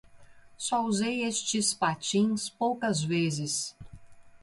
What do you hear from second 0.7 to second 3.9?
usei estes patins poucas vezes.